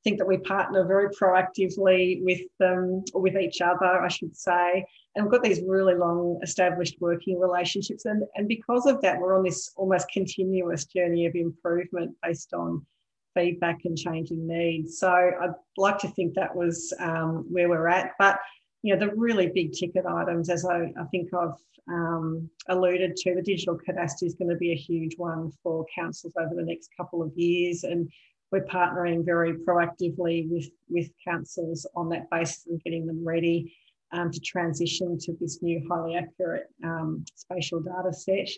think 0.05 0.19
that 0.19 0.27
we 0.27 0.37
partner 0.37 0.85
very 0.85 1.09
proactively 1.09 2.23
with 2.23 2.39
them 2.59 3.03
or 3.13 3.21
with 3.21 3.35
each 3.35 3.59
other, 3.59 4.01
I 4.01 4.07
should 4.07 4.37
say. 4.37 4.85
And 5.15 5.25
we've 5.25 5.31
got 5.31 5.43
these 5.43 5.61
really 5.67 5.95
long 5.95 6.39
established 6.43 6.97
working 7.01 7.39
relationships. 7.39 8.05
And, 8.05 8.23
and 8.35 8.47
because 8.47 8.85
of 8.85 9.01
that, 9.01 9.19
we're 9.19 9.35
on 9.35 9.43
this 9.43 9.71
almost 9.75 10.07
continuous 10.13 10.85
journey 10.85 11.25
of 11.25 11.35
improvement 11.35 12.15
based 12.23 12.53
on 12.53 12.85
feedback 13.33 13.79
and 13.83 13.97
changing 13.97 14.47
needs. 14.47 14.99
So 14.99 15.09
I'd 15.11 15.55
like 15.75 15.97
to 15.99 16.07
think 16.09 16.35
that 16.35 16.55
was 16.55 16.93
um, 16.99 17.45
where 17.49 17.67
we're 17.67 17.87
at. 17.87 18.11
But 18.19 18.39
you 18.83 18.95
know, 18.95 19.03
the 19.03 19.15
really 19.15 19.47
big 19.47 19.73
ticket 19.73 20.05
items, 20.05 20.47
as 20.51 20.63
I, 20.63 20.93
I 21.01 21.05
think 21.09 21.33
I've 21.33 21.57
um, 21.89 22.47
alluded 22.69 23.15
to, 23.15 23.33
the 23.33 23.41
digital 23.41 23.79
cadastre 23.79 24.27
is 24.27 24.35
going 24.35 24.51
to 24.51 24.55
be 24.57 24.71
a 24.71 24.75
huge 24.75 25.17
one 25.17 25.51
for 25.63 25.87
councils 25.93 26.33
over 26.39 26.53
the 26.53 26.63
next 26.63 26.91
couple 26.95 27.23
of 27.23 27.31
years. 27.35 27.83
And 27.83 28.07
we're 28.51 28.65
partnering 28.65 29.25
very 29.25 29.53
proactively 29.53 30.49
with, 30.49 30.69
with 30.89 31.09
councils 31.27 31.87
on 31.95 32.09
that 32.09 32.29
basis 32.29 32.65
and 32.67 32.81
getting 32.83 33.05
them 33.05 33.25
ready 33.25 33.75
um, 34.11 34.31
to 34.31 34.39
transition 34.39 35.17
to 35.19 35.33
this 35.39 35.61
new 35.61 35.85
highly 35.89 36.15
accurate 36.15 36.67
um, 36.83 37.25
spatial 37.35 37.79
data 37.81 38.13
set. 38.13 38.49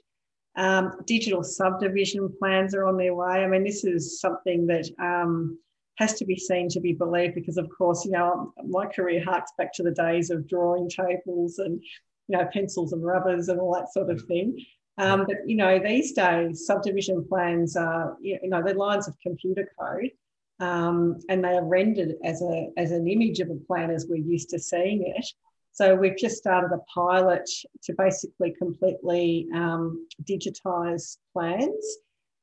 Um, 0.56 0.94
digital 1.06 1.44
subdivision 1.44 2.34
plans 2.40 2.74
are 2.74 2.86
on 2.86 2.98
their 2.98 3.14
way. 3.14 3.44
I 3.44 3.48
mean, 3.48 3.64
this 3.64 3.84
is 3.84 4.20
something 4.20 4.66
that 4.68 4.90
um, 5.00 5.58
has 5.98 6.14
to 6.16 6.26
be 6.26 6.36
seen 6.36 6.68
to 6.70 6.80
be 6.80 6.94
believed 6.94 7.36
because, 7.36 7.58
of 7.58 7.70
course, 7.76 8.06
you 8.06 8.12
know, 8.12 8.54
my 8.68 8.86
career 8.88 9.24
harks 9.24 9.52
back 9.58 9.72
to 9.74 9.84
the 9.84 9.92
days 9.92 10.30
of 10.30 10.48
drawing 10.48 10.90
tables 10.90 11.60
and, 11.60 11.82
you 12.28 12.38
know, 12.38 12.48
pencils 12.52 12.94
and 12.94 13.04
rubbers 13.04 13.50
and 13.50 13.60
all 13.60 13.74
that 13.74 13.94
sort 13.94 14.10
of 14.10 14.22
thing. 14.28 14.58
Um, 14.98 15.26
but 15.28 15.38
you 15.46 15.56
know, 15.56 15.80
these 15.80 16.14
days 16.14 16.66
subdivision 16.66 17.26
plans 17.28 17.76
are 17.76 18.18
you 18.20 18.40
know 18.44 18.64
they're 18.64 18.74
lines 18.74 19.08
of 19.08 19.16
computer 19.22 19.70
code, 19.80 20.12
um, 20.60 21.20
and 21.30 21.44
they 21.44 21.54
are 21.54 21.66
rendered 21.66 22.16
as 22.24 22.42
a 22.42 22.70
as 22.78 22.92
an 22.92 23.08
image 23.08 23.40
of 23.40 23.50
a 23.50 23.56
plan 23.56 23.92
as 23.92 24.08
we're 24.10 24.16
used 24.18 24.50
to 24.50 24.60
seeing 24.60 25.14
it. 25.16 25.26
So 25.72 25.94
we've 25.94 26.18
just 26.18 26.38
started 26.38 26.74
a 26.74 26.80
pilot 26.92 27.48
to 27.84 27.94
basically 27.94 28.56
completely 28.58 29.48
um, 29.54 30.08
digitise 30.24 31.18
plans, 31.34 31.98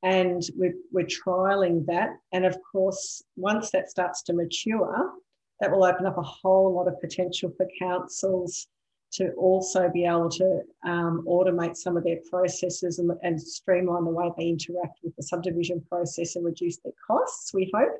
and 0.04 0.40
we're, 0.54 0.76
we're 0.92 1.06
trialing 1.06 1.84
that. 1.86 2.10
And 2.32 2.44
of 2.44 2.56
course, 2.70 3.24
once 3.34 3.72
that 3.72 3.90
starts 3.90 4.22
to 4.24 4.34
mature, 4.34 5.10
that 5.58 5.72
will 5.72 5.84
open 5.84 6.06
up 6.06 6.16
a 6.16 6.22
whole 6.22 6.72
lot 6.72 6.86
of 6.86 7.00
potential 7.00 7.52
for 7.56 7.66
councils 7.76 8.68
to 9.14 9.30
also 9.32 9.88
be 9.92 10.04
able 10.04 10.28
to 10.28 10.60
um, 10.84 11.24
automate 11.26 11.76
some 11.76 11.96
of 11.96 12.04
their 12.04 12.18
processes 12.30 12.98
and, 12.98 13.10
and, 13.22 13.40
streamline 13.40 14.04
the 14.04 14.10
way 14.10 14.30
they 14.36 14.48
interact 14.48 14.98
with 15.02 15.14
the 15.16 15.22
subdivision 15.22 15.80
process 15.88 16.34
and 16.34 16.44
reduce 16.44 16.78
their 16.78 16.92
costs, 17.06 17.54
we 17.54 17.70
hope. 17.74 17.92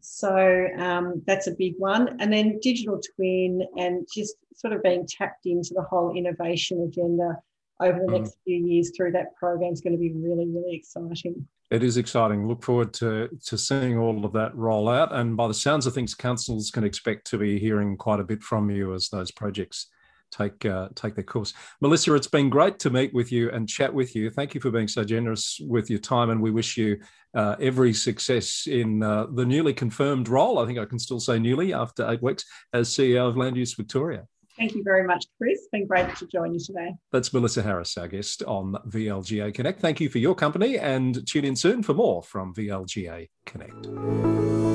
So 0.00 0.66
um, 0.78 1.22
that's 1.26 1.46
a 1.46 1.52
big 1.52 1.74
one. 1.78 2.16
And 2.20 2.32
then 2.32 2.58
digital 2.60 3.00
twin 3.14 3.62
and 3.76 4.06
just 4.14 4.36
sort 4.54 4.72
of 4.72 4.82
being 4.82 5.06
tapped 5.06 5.46
into 5.46 5.74
the 5.74 5.82
whole 5.82 6.16
innovation 6.16 6.82
agenda 6.88 7.38
over 7.80 7.98
the 7.98 8.12
mm. 8.12 8.20
next 8.20 8.36
few 8.44 8.64
years 8.64 8.92
through 8.96 9.12
that 9.12 9.34
program 9.36 9.72
is 9.72 9.80
going 9.80 9.94
to 9.94 9.98
be 9.98 10.12
really, 10.12 10.46
really 10.46 10.76
exciting. 10.76 11.46
It 11.70 11.82
is 11.82 11.96
exciting. 11.96 12.46
Look 12.46 12.62
forward 12.62 12.92
to, 12.94 13.28
to 13.46 13.58
seeing 13.58 13.96
all 13.96 14.24
of 14.24 14.32
that 14.34 14.54
roll 14.54 14.88
out. 14.88 15.12
And 15.12 15.36
by 15.36 15.48
the 15.48 15.54
sounds 15.54 15.86
of 15.86 15.94
things, 15.94 16.14
councils 16.14 16.70
can 16.70 16.84
expect 16.84 17.26
to 17.28 17.38
be 17.38 17.58
hearing 17.58 17.96
quite 17.96 18.20
a 18.20 18.24
bit 18.24 18.42
from 18.42 18.70
you 18.70 18.94
as 18.94 19.08
those 19.08 19.30
projects 19.30 19.86
take 20.32 20.64
uh, 20.64 20.88
take 20.94 21.14
their 21.14 21.24
course. 21.24 21.54
Melissa, 21.80 22.14
it's 22.14 22.26
been 22.26 22.50
great 22.50 22.78
to 22.80 22.90
meet 22.90 23.14
with 23.14 23.30
you 23.30 23.50
and 23.50 23.68
chat 23.68 23.92
with 23.92 24.16
you. 24.16 24.30
Thank 24.30 24.54
you 24.54 24.60
for 24.60 24.70
being 24.70 24.88
so 24.88 25.04
generous 25.04 25.60
with 25.62 25.90
your 25.90 26.00
time, 26.00 26.30
and 26.30 26.42
we 26.42 26.50
wish 26.50 26.76
you 26.76 26.98
uh, 27.34 27.56
every 27.60 27.92
success 27.92 28.66
in 28.66 29.02
uh, 29.02 29.26
the 29.34 29.44
newly 29.44 29.74
confirmed 29.74 30.28
role. 30.28 30.58
I 30.58 30.66
think 30.66 30.78
I 30.78 30.84
can 30.84 30.98
still 30.98 31.20
say 31.20 31.38
newly 31.38 31.72
after 31.72 32.10
eight 32.10 32.22
weeks 32.22 32.44
as 32.72 32.88
CEO 32.90 33.28
of 33.28 33.36
Land 33.36 33.56
Use 33.56 33.74
Victoria. 33.74 34.26
Thank 34.58 34.74
you 34.74 34.82
very 34.84 35.04
much, 35.04 35.24
Chris. 35.38 35.60
It's 35.60 35.68
been 35.68 35.86
great 35.86 36.14
to 36.16 36.26
join 36.26 36.52
you 36.52 36.60
today. 36.60 36.94
That's 37.10 37.32
Melissa 37.32 37.62
Harris, 37.62 37.96
our 37.96 38.08
guest 38.08 38.42
on 38.42 38.74
VLGA 38.86 39.54
Connect. 39.54 39.80
Thank 39.80 40.00
you 40.00 40.10
for 40.10 40.18
your 40.18 40.34
company 40.34 40.78
and 40.78 41.26
tune 41.26 41.44
in 41.44 41.56
soon 41.56 41.82
for 41.82 41.94
more 41.94 42.22
from 42.22 42.54
VLGA 42.54 43.28
Connect. 43.46 44.71